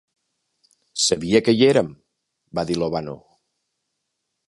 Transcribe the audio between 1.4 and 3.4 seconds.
que hi érem", va dir Lovano.